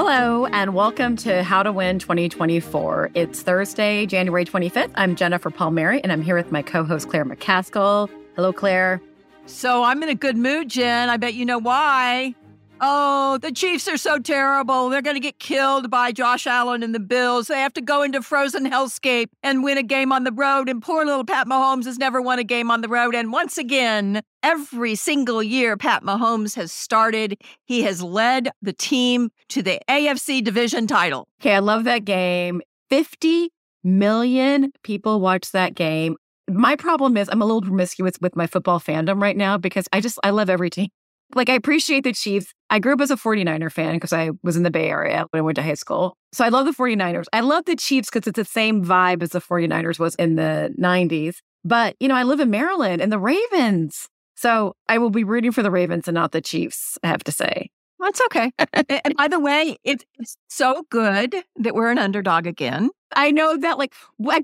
[0.00, 3.10] Hello, and welcome to How to Win 2024.
[3.14, 4.92] It's Thursday, January 25th.
[4.94, 8.08] I'm Jennifer Palmieri, and I'm here with my co host, Claire McCaskill.
[8.36, 9.02] Hello, Claire.
[9.46, 11.10] So I'm in a good mood, Jen.
[11.10, 12.36] I bet you know why.
[12.80, 14.88] Oh, the Chiefs are so terrible.
[14.88, 17.48] They're going to get killed by Josh Allen and the Bills.
[17.48, 20.68] They have to go into frozen hellscape and win a game on the road.
[20.68, 23.14] And poor little Pat Mahomes has never won a game on the road.
[23.14, 29.30] And once again, every single year Pat Mahomes has started, he has led the team
[29.48, 31.26] to the AFC division title.
[31.40, 32.62] Okay, I love that game.
[32.90, 33.50] 50
[33.82, 36.16] million people watched that game.
[36.50, 40.00] My problem is I'm a little promiscuous with my football fandom right now because I
[40.00, 40.88] just, I love every team.
[41.34, 42.52] Like, I appreciate the Chiefs.
[42.70, 45.40] I grew up as a 49er fan because I was in the Bay Area when
[45.40, 46.16] I went to high school.
[46.32, 47.26] So I love the 49ers.
[47.32, 50.74] I love the Chiefs because it's the same vibe as the 49ers was in the
[50.78, 51.36] 90s.
[51.64, 54.08] But, you know, I live in Maryland and the Ravens.
[54.36, 57.32] So I will be rooting for the Ravens and not the Chiefs, I have to
[57.32, 57.70] say.
[58.00, 58.52] That's okay.
[58.88, 60.04] and by the way, it's
[60.48, 62.90] so good that we're an underdog again.
[63.16, 63.92] I know that, like,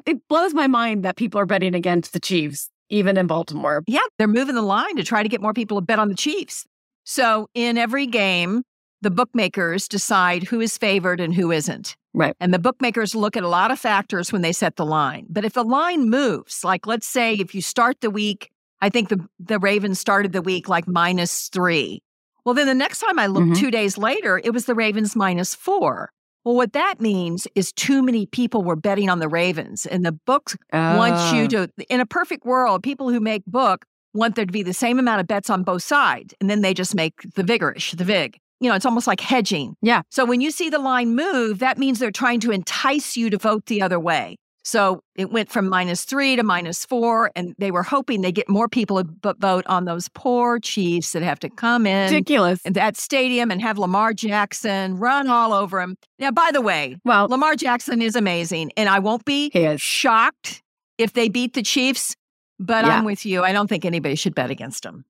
[0.07, 3.85] it blows my mind that people are betting against the Chiefs, even in Baltimore.
[3.87, 6.17] Yeah, they're moving the line to try to get more people to bet on the
[6.17, 6.67] Chiefs.
[7.05, 8.63] So in every game,
[9.03, 11.97] the bookmakers decide who is favored and who isn't.
[12.15, 12.35] Right.
[12.41, 15.27] And the bookmakers look at a lot of factors when they set the line.
[15.29, 19.09] But if the line moves, like let's say if you start the week, I think
[19.09, 22.03] the, the Ravens started the week like minus three.
[22.45, 23.61] Well, then the next time I looked mm-hmm.
[23.61, 26.11] two days later, it was the Ravens minus four.
[26.45, 29.87] Well, what that means is too many people were betting on the Ravens.
[29.87, 30.95] And the books uh.
[30.97, 34.63] wants you to, in a perfect world, people who make book want there to be
[34.63, 36.33] the same amount of bets on both sides.
[36.41, 38.39] And then they just make the vigorish, the VIG.
[38.61, 39.77] You know, it's almost like hedging.
[39.83, 40.03] Yeah.
[40.11, 43.37] So when you see the line move, that means they're trying to entice you to
[43.37, 44.37] vote the other way.
[44.67, 48.49] So it went from minus three to minus four, and they were hoping they get
[48.49, 52.73] more people to vote on those poor Chiefs that have to come in ridiculous in
[52.73, 55.97] that stadium and have Lamar Jackson run all over them.
[56.19, 60.63] Now, by the way, well, Lamar Jackson is amazing, and I won't be shocked
[60.97, 62.17] if they beat the Chiefs
[62.59, 62.97] but yeah.
[62.97, 63.43] I'm with you.
[63.43, 65.05] I don't think anybody should bet against them.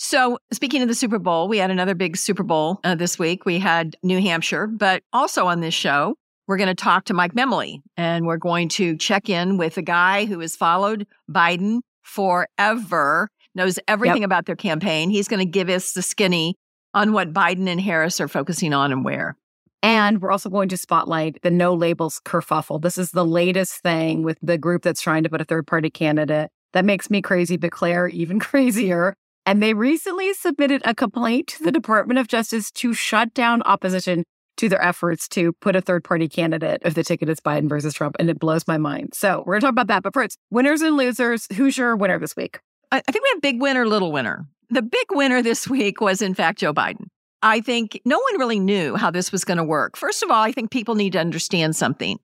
[0.00, 3.44] So, speaking of the Super Bowl, we had another big Super Bowl uh, this week.
[3.44, 6.14] We had New Hampshire, but also on this show,
[6.46, 9.82] we're going to talk to Mike Memoli and we're going to check in with a
[9.82, 14.28] guy who has followed Biden forever, knows everything yep.
[14.28, 15.10] about their campaign.
[15.10, 16.54] He's going to give us the skinny
[16.94, 19.36] on what Biden and Harris are focusing on and where.
[19.82, 22.80] And we're also going to spotlight the no labels kerfuffle.
[22.80, 25.90] This is the latest thing with the group that's trying to put a third party
[25.90, 29.14] candidate that makes me crazy, but Claire even crazier.
[29.46, 34.24] And they recently submitted a complaint to the Department of Justice to shut down opposition
[34.58, 37.94] to their efforts to put a third party candidate if the ticket is Biden versus
[37.94, 38.16] Trump.
[38.18, 39.14] And it blows my mind.
[39.14, 40.02] So we're going to talk about that.
[40.02, 41.46] But first, winners and losers.
[41.56, 42.58] Who's your winner this week?
[42.92, 44.46] I think we have big winner, little winner.
[44.70, 47.06] The big winner this week was, in fact, Joe Biden.
[47.40, 49.96] I think no one really knew how this was going to work.
[49.96, 52.18] First of all, I think people need to understand something.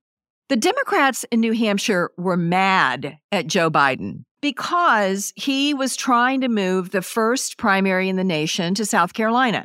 [0.48, 6.50] The Democrats in New Hampshire were mad at Joe Biden because he was trying to
[6.50, 9.64] move the first primary in the nation to South Carolina.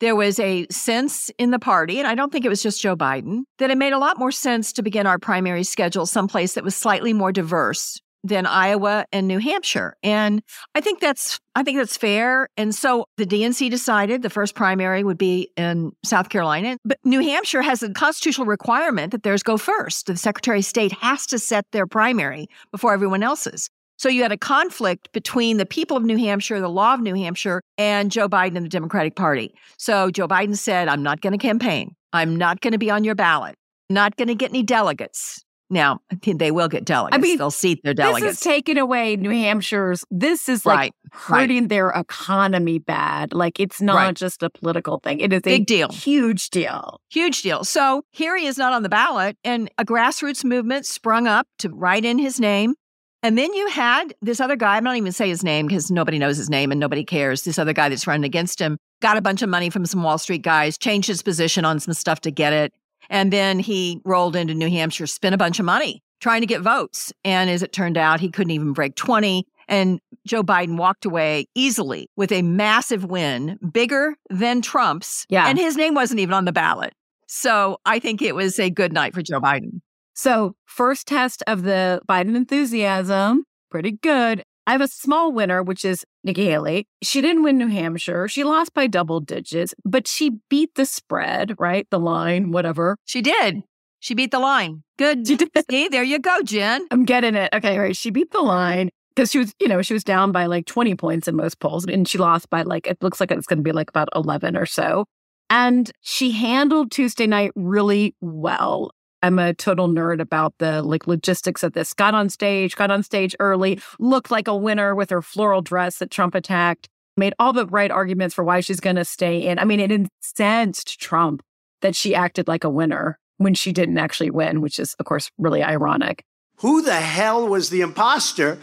[0.00, 2.96] There was a sense in the party, and I don't think it was just Joe
[2.96, 6.64] Biden, that it made a lot more sense to begin our primary schedule someplace that
[6.64, 9.94] was slightly more diverse than Iowa and New Hampshire.
[10.02, 10.42] And
[10.74, 12.48] I think that's I think that's fair.
[12.56, 16.76] And so the DNC decided the first primary would be in South Carolina.
[16.84, 20.06] But New Hampshire has a constitutional requirement that theirs go first.
[20.06, 23.70] The Secretary of State has to set their primary before everyone else's.
[23.98, 27.14] So you had a conflict between the people of New Hampshire, the law of New
[27.14, 29.52] Hampshire, and Joe Biden and the Democratic Party.
[29.76, 31.96] So Joe Biden said, I'm not going to campaign.
[32.12, 33.56] I'm not going to be on your ballot.
[33.90, 35.44] Not going to get any delegates.
[35.70, 37.18] Now, they will get delegates.
[37.18, 38.24] I mean, they'll seat their delegates.
[38.24, 40.04] This is taking away New Hampshire's.
[40.10, 41.68] This is like right, hurting right.
[41.68, 43.34] their economy bad.
[43.34, 44.14] Like it's not right.
[44.14, 45.20] just a political thing.
[45.20, 47.64] It is big a deal, huge deal, huge deal.
[47.64, 51.68] So here he is not on the ballot, and a grassroots movement sprung up to
[51.68, 52.74] write in his name.
[53.22, 56.18] And then you had this other guy, I'm not even say his name because nobody
[56.18, 57.42] knows his name and nobody cares.
[57.42, 60.18] This other guy that's running against him got a bunch of money from some Wall
[60.18, 62.72] Street guys, changed his position on some stuff to get it.
[63.10, 66.60] And then he rolled into New Hampshire, spent a bunch of money trying to get
[66.60, 67.12] votes.
[67.24, 69.46] And as it turned out, he couldn't even break 20.
[69.66, 75.26] And Joe Biden walked away easily with a massive win, bigger than Trump's.
[75.28, 75.46] Yeah.
[75.46, 76.92] And his name wasn't even on the ballot.
[77.26, 79.80] So I think it was a good night for Joe Biden.
[80.18, 84.42] So, first test of the Biden enthusiasm, pretty good.
[84.66, 86.88] I have a small winner, which is Nikki Haley.
[87.04, 88.26] She didn't win New Hampshire.
[88.26, 91.86] She lost by double digits, but she beat the spread, right?
[91.92, 92.96] The line, whatever.
[93.04, 93.62] She did.
[94.00, 94.82] She beat the line.
[94.98, 95.24] Good.
[95.28, 95.50] She did.
[95.70, 96.84] See, there you go, Jen.
[96.90, 97.54] I'm getting it.
[97.54, 97.96] Okay, right.
[97.96, 100.96] She beat the line because she was, you know, she was down by like 20
[100.96, 103.62] points in most polls and she lost by like, it looks like it's going to
[103.62, 105.04] be like about 11 or so.
[105.48, 108.90] And she handled Tuesday night really well.
[109.22, 111.92] I'm a total nerd about the like logistics of this.
[111.92, 115.98] Got on stage, got on stage early, looked like a winner with her floral dress
[115.98, 119.58] that Trump attacked, made all the right arguments for why she's going to stay in.
[119.58, 121.42] I mean, it incensed Trump
[121.80, 125.30] that she acted like a winner when she didn't actually win, which is, of course,
[125.38, 126.24] really ironic.
[126.58, 128.58] Who the hell was the imposter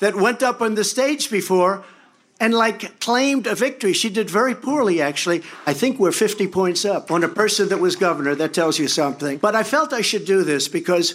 [0.00, 1.84] that went up on the stage before
[2.40, 3.92] and like claimed a victory?
[3.92, 5.42] She did very poorly, actually.
[5.66, 8.34] I think we're 50 points up on a person that was governor.
[8.34, 9.38] That tells you something.
[9.38, 11.14] But I felt I should do this because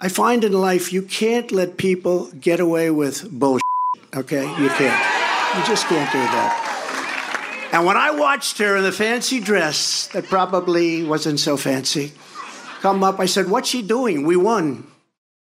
[0.00, 3.62] I find in life you can't let people get away with bullshit,
[4.14, 4.42] okay?
[4.42, 5.56] You can't.
[5.56, 7.68] You just can't do that.
[7.72, 12.12] And when I watched her in the fancy dress that probably wasn't so fancy
[12.80, 14.24] come up, I said, What's she doing?
[14.24, 14.86] We won.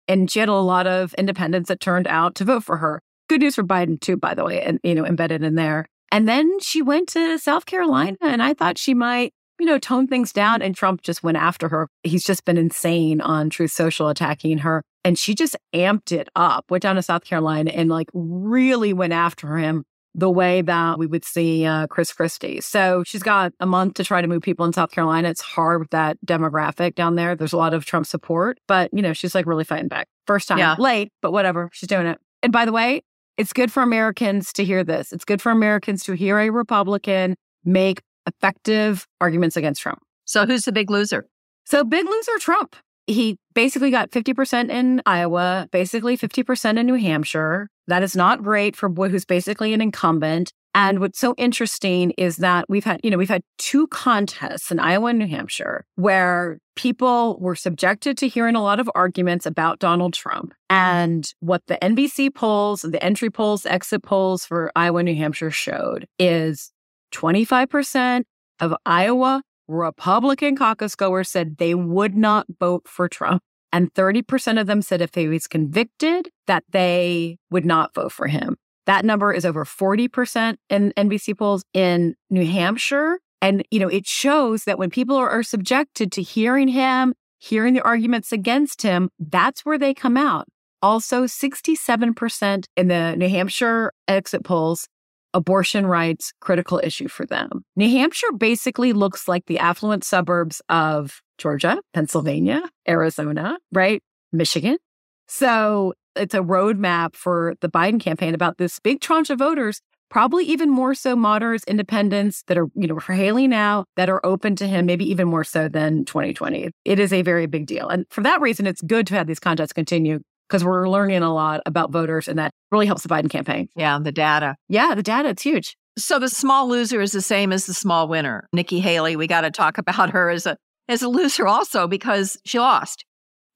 [0.08, 3.00] And she had a lot of independents that turned out to vote for her.
[3.28, 5.86] Good news for Biden, too, by the way, and, you know, embedded in there.
[6.12, 10.06] And then she went to South Carolina, and I thought she might, you know, tone
[10.06, 10.62] things down.
[10.62, 11.88] And Trump just went after her.
[12.02, 14.82] He's just been insane on Truth Social attacking her.
[15.04, 19.12] And she just amped it up, went down to South Carolina and like really went
[19.12, 19.84] after him
[20.14, 22.60] the way that we would see uh, Chris Christie.
[22.60, 25.28] So she's got a month to try to move people in South Carolina.
[25.28, 27.34] It's hard with that demographic down there.
[27.34, 30.06] There's a lot of Trump support, but you know, she's like really fighting back.
[30.26, 30.76] First time, Yeah.
[30.78, 31.68] late, but whatever.
[31.72, 32.18] She's doing it.
[32.42, 33.02] And by the way,
[33.36, 35.12] it's good for Americans to hear this.
[35.12, 40.00] It's good for Americans to hear a Republican make effective arguments against Trump.
[40.24, 41.26] So who's the big loser?
[41.64, 42.76] So big loser Trump.
[43.06, 47.68] He basically got 50% in Iowa, basically 50% in New Hampshire.
[47.86, 50.52] That is not great for a boy who's basically an incumbent.
[50.74, 54.80] And what's so interesting is that we've had, you know, we've had two contests in
[54.80, 59.78] Iowa and New Hampshire where people were subjected to hearing a lot of arguments about
[59.78, 60.52] Donald Trump.
[60.68, 65.52] And what the NBC polls, the entry polls, exit polls for Iowa and New Hampshire
[65.52, 66.72] showed is
[67.12, 68.24] 25%
[68.60, 73.42] of Iowa Republican caucus goers said they would not vote for Trump.
[73.72, 78.28] And 30% of them said if he was convicted, that they would not vote for
[78.28, 78.56] him.
[78.86, 83.18] That number is over 40% in NBC polls in New Hampshire.
[83.40, 87.74] And, you know, it shows that when people are, are subjected to hearing him, hearing
[87.74, 90.46] the arguments against him, that's where they come out.
[90.82, 94.86] Also, 67% in the New Hampshire exit polls
[95.34, 97.64] abortion rights critical issue for them.
[97.76, 104.00] New Hampshire basically looks like the affluent suburbs of Georgia, Pennsylvania, Arizona, right?
[104.32, 104.78] Michigan.
[105.26, 109.80] So it's a roadmap for the Biden campaign about this big tranche of voters,
[110.10, 114.24] probably even more so moderates, independents that are, you know, for Haley now that are
[114.24, 116.70] open to him, maybe even more so than 2020.
[116.84, 117.88] It is a very big deal.
[117.88, 121.32] And for that reason, it's good to have these contests continue because we're learning a
[121.32, 123.68] lot about voters and that really helps the Biden campaign.
[123.74, 124.56] Yeah, the data.
[124.68, 125.76] Yeah, the data, it's huge.
[125.96, 128.48] So the small loser is the same as the small winner.
[128.52, 130.56] Nikki Haley, we got to talk about her as a
[130.86, 133.04] as a loser also because she lost.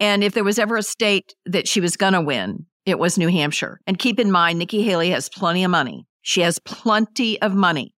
[0.00, 3.18] And if there was ever a state that she was going to win, it was
[3.18, 3.80] New Hampshire.
[3.86, 6.06] And keep in mind Nikki Haley has plenty of money.
[6.22, 7.94] She has plenty of money.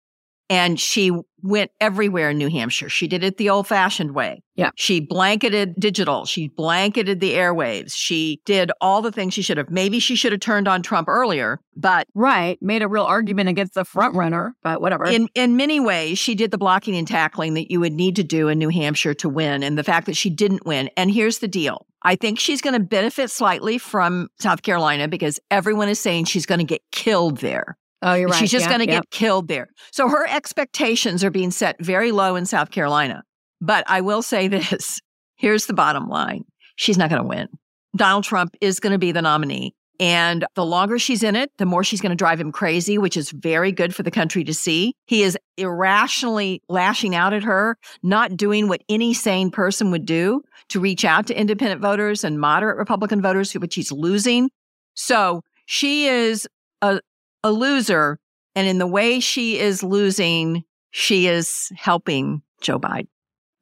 [0.51, 1.11] And she
[1.43, 2.89] went everywhere in New Hampshire.
[2.89, 4.41] She did it the old fashioned way.
[4.55, 4.71] Yeah.
[4.75, 6.25] She blanketed digital.
[6.25, 7.91] She blanketed the airwaves.
[7.93, 9.69] She did all the things she should have.
[9.69, 12.57] Maybe she should have turned on Trump earlier, but Right.
[12.61, 15.05] Made a real argument against the front runner, but whatever.
[15.05, 18.23] in in many ways, she did the blocking and tackling that you would need to
[18.23, 20.89] do in New Hampshire to win, and the fact that she didn't win.
[20.97, 25.39] And here's the deal: I think she's going to benefit slightly from South Carolina because
[25.51, 27.77] everyone is saying she's going to get killed there.
[28.01, 28.37] oh, you're right.
[28.39, 28.99] She's just Yeah, going to yeah.
[28.99, 29.67] get killed there.
[29.91, 33.23] So her expectations are being set very low in South Carolina.
[33.61, 35.01] But I will say this:
[35.35, 36.45] here's the bottom line:
[36.77, 37.47] she's not going to win.
[37.95, 39.73] Donald Trump is going to be the nominee.
[40.01, 43.17] And the longer she's in it, the more she's going to drive him crazy, which
[43.17, 44.93] is very good for the country to see.
[45.07, 50.41] He is irrationally lashing out at her, not doing what any sane person would do
[50.69, 54.49] to reach out to independent voters and moderate Republican voters, which he's losing.
[54.93, 56.47] So she is
[56.81, 57.01] a,
[57.43, 58.19] a loser.
[58.55, 63.07] And in the way she is losing, she is helping Joe Biden.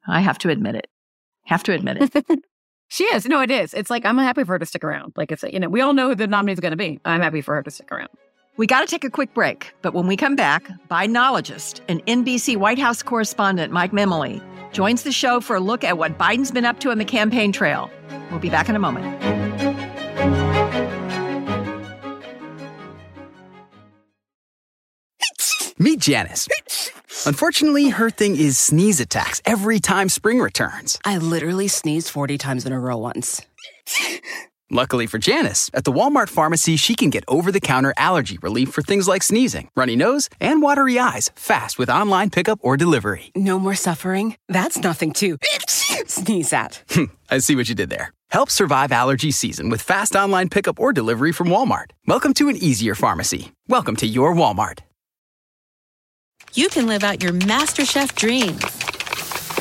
[0.06, 0.88] I have to admit it.
[1.44, 2.40] Have to admit it.
[2.88, 3.26] She is.
[3.26, 3.74] No, it is.
[3.74, 5.12] It's like I'm happy for her to stick around.
[5.16, 6.98] Like it's you know we all know who the nominee is going to be.
[7.04, 8.08] I'm happy for her to stick around.
[8.56, 12.56] We got to take a quick break, but when we come back, Bidenologist and NBC
[12.56, 16.64] White House correspondent Mike Memoli joins the show for a look at what Biden's been
[16.64, 17.90] up to on the campaign trail.
[18.30, 19.06] We'll be back in a moment.
[25.80, 26.48] Meet Janice.
[27.24, 30.98] Unfortunately, her thing is sneeze attacks every time spring returns.
[31.04, 33.42] I literally sneezed 40 times in a row once.
[34.70, 38.68] Luckily for Janice, at the Walmart pharmacy, she can get over the counter allergy relief
[38.68, 43.32] for things like sneezing, runny nose, and watery eyes fast with online pickup or delivery.
[43.34, 44.36] No more suffering?
[44.48, 45.38] That's nothing to
[46.06, 46.82] sneeze at.
[46.90, 48.12] Hmm, I see what you did there.
[48.28, 51.92] Help survive allergy season with fast online pickup or delivery from Walmart.
[52.06, 53.52] Welcome to an easier pharmacy.
[53.68, 54.80] Welcome to your Walmart.
[56.52, 58.58] You can live out your MasterChef dream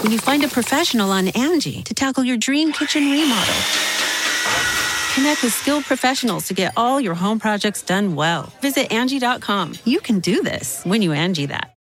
[0.03, 3.55] when you find a professional on Angie to tackle your dream kitchen remodel.
[5.17, 8.53] Connect with skilled professionals to get all your home projects done well.
[8.62, 9.74] Visit Angie.com.
[9.83, 11.74] You can do this when you Angie that.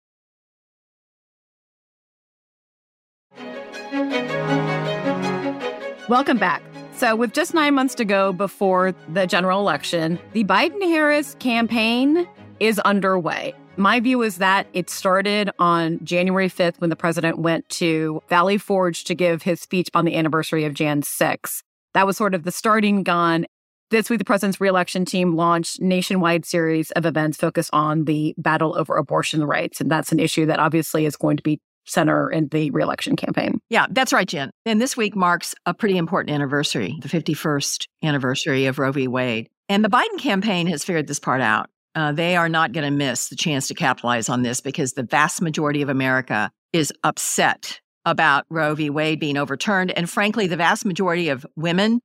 [6.07, 6.63] Welcome back.
[6.95, 12.25] So, with just nine months to go before the general election, the Biden Harris campaign
[12.61, 13.53] is underway.
[13.75, 18.57] My view is that it started on January 5th when the president went to Valley
[18.57, 21.64] Forge to give his speech on the anniversary of Jan 6.
[21.95, 23.45] That was sort of the starting gun.
[23.89, 28.77] This week, the president's reelection team launched nationwide series of events focused on the battle
[28.77, 29.79] over abortion rights.
[29.79, 33.59] And that's an issue that obviously is going to be center in the reelection campaign.
[33.69, 34.51] Yeah, that's right, Jen.
[34.65, 39.07] And this week marks a pretty important anniversary, the 51st anniversary of Roe v.
[39.07, 39.49] Wade.
[39.69, 41.69] And the Biden campaign has figured this part out.
[41.95, 45.03] Uh, they are not going to miss the chance to capitalize on this because the
[45.03, 48.89] vast majority of America is upset about Roe v.
[48.89, 49.91] Wade being overturned.
[49.97, 52.01] And frankly, the vast majority of women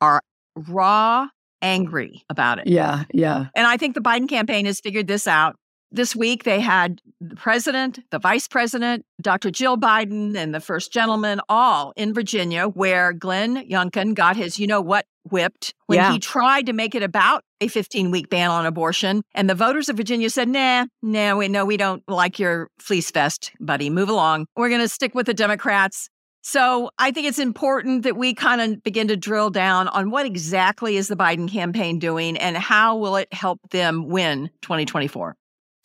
[0.00, 0.20] are
[0.56, 1.28] raw
[1.62, 2.66] angry about it.
[2.66, 3.46] Yeah, yeah.
[3.54, 5.56] And I think the Biden campaign has figured this out
[5.90, 9.50] this week they had the president, the vice president, Dr.
[9.50, 14.66] Jill Biden, and the first gentleman all in Virginia, where Glenn Youngkin got his you
[14.66, 16.12] know what whipped when Yeah.
[16.12, 19.22] he tried to make it about a 15 week ban on abortion.
[19.34, 23.10] And the voters of Virginia said, nah, nah, we know we don't like your fleece
[23.10, 23.90] vest, buddy.
[23.90, 24.46] Move along.
[24.56, 26.08] We're going to stick with the Democrats.
[26.42, 30.26] So I think it's important that we kind of begin to drill down on what
[30.26, 35.36] exactly is the Biden campaign doing and how will it help them win 2024.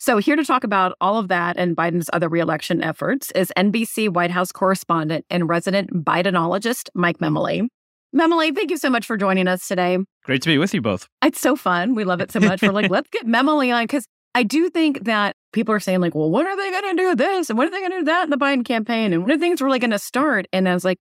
[0.02, 4.08] So, here to talk about all of that and Biden's other reelection efforts is NBC
[4.08, 7.68] White House correspondent and resident Bidenologist Mike Memoli.
[8.14, 9.98] Memoli, thank you so much for joining us today.
[10.24, 11.08] Great to be with you both.
[11.22, 11.94] It's so fun.
[11.94, 12.60] We love it so much.
[12.60, 16.14] We're like, let's get Memoli on because I do think that people are saying, like,
[16.14, 17.50] well, when are they going to do this?
[17.50, 19.12] And when are they going to do that in the Biden campaign?
[19.12, 20.46] And when are things really going to start?
[20.52, 20.98] And I was like,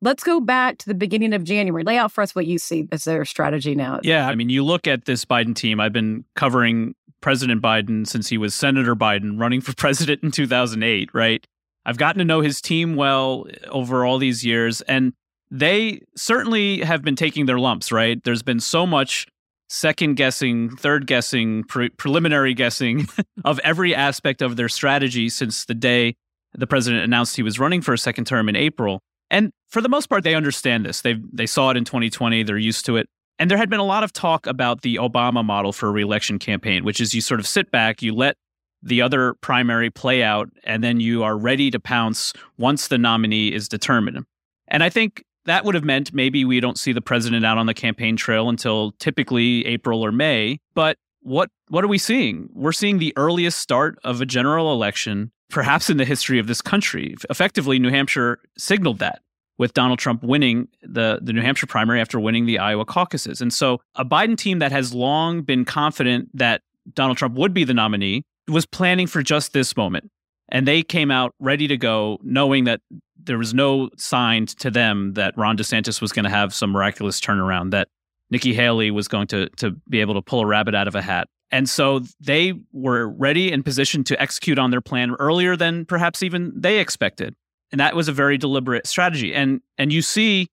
[0.00, 1.82] let's go back to the beginning of January.
[1.82, 4.00] Lay out for us what you see as their strategy now.
[4.02, 5.80] Yeah, I mean, you look at this Biden team.
[5.80, 11.10] I've been covering President Biden since he was Senator Biden running for president in 2008,
[11.12, 11.44] right?
[11.86, 15.12] I've gotten to know his team well over all these years, and
[15.54, 18.22] they certainly have been taking their lumps, right?
[18.24, 19.28] There's been so much
[19.68, 23.06] second guessing, third guessing, pre- preliminary guessing
[23.44, 26.16] of every aspect of their strategy since the day
[26.54, 29.00] the president announced he was running for a second term in April.
[29.30, 31.02] And for the most part, they understand this.
[31.02, 32.42] They they saw it in 2020.
[32.42, 33.06] They're used to it.
[33.38, 36.40] And there had been a lot of talk about the Obama model for a reelection
[36.40, 38.36] campaign, which is you sort of sit back, you let
[38.82, 43.52] the other primary play out, and then you are ready to pounce once the nominee
[43.52, 44.24] is determined.
[44.68, 47.66] And I think that would have meant maybe we don't see the president out on
[47.66, 50.58] the campaign trail until typically April or May.
[50.74, 52.48] But what what are we seeing?
[52.52, 56.60] We're seeing the earliest start of a general election, perhaps in the history of this
[56.60, 57.14] country.
[57.30, 59.22] Effectively, New Hampshire signaled that
[59.56, 63.40] with Donald Trump winning the, the New Hampshire primary after winning the Iowa caucuses.
[63.40, 67.64] And so a Biden team that has long been confident that Donald Trump would be
[67.64, 70.10] the nominee was planning for just this moment.
[70.54, 72.80] And they came out ready to go, knowing that
[73.22, 77.20] there was no sign to them that Ron DeSantis was going to have some miraculous
[77.20, 77.88] turnaround, that
[78.30, 81.02] Nikki Haley was going to, to be able to pull a rabbit out of a
[81.02, 81.26] hat.
[81.50, 86.22] And so they were ready and positioned to execute on their plan earlier than perhaps
[86.22, 87.34] even they expected.
[87.72, 89.34] And that was a very deliberate strategy.
[89.34, 90.46] And and you see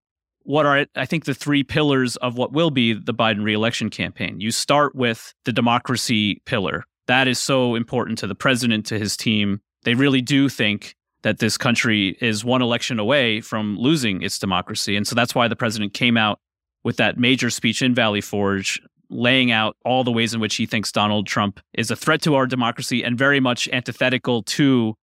[0.44, 4.40] what are I think the three pillars of what will be the Biden reelection campaign.
[4.40, 6.86] You start with the democracy pillar.
[7.08, 9.62] That is so important to the president, to his team.
[9.84, 14.96] They really do think that this country is one election away from losing its democracy.
[14.96, 16.40] And so that's why the president came out
[16.84, 20.66] with that major speech in Valley Forge, laying out all the ways in which he
[20.66, 24.96] thinks Donald Trump is a threat to our democracy and very much antithetical to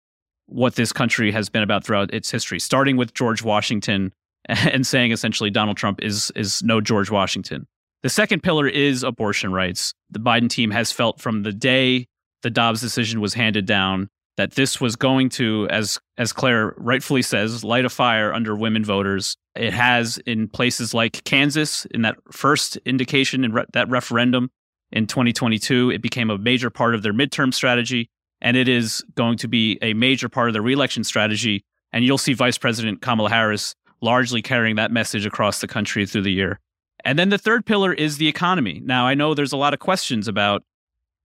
[0.46, 4.12] what this country has been about throughout its history, starting with George Washington
[4.46, 7.66] and saying essentially Donald Trump is is no George Washington.
[8.02, 9.92] The second pillar is abortion rights.
[10.10, 12.06] The Biden team has felt from the day
[12.42, 14.08] the Dobbs decision was handed down
[14.38, 18.84] that this was going to, as as Claire rightfully says, light a fire under women
[18.84, 19.36] voters.
[19.56, 24.48] It has in places like Kansas, in that first indication in re- that referendum
[24.92, 28.08] in 2022, it became a major part of their midterm strategy,
[28.40, 31.64] and it is going to be a major part of their reelection strategy.
[31.92, 36.22] And you'll see Vice President Kamala Harris largely carrying that message across the country through
[36.22, 36.60] the year.
[37.04, 38.80] And then the third pillar is the economy.
[38.84, 40.62] Now, I know there's a lot of questions about